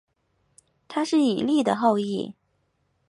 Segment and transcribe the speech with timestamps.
[0.87, 2.33] 他是以利的后裔。